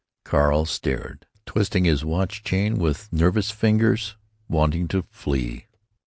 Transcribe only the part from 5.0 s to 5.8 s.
flee.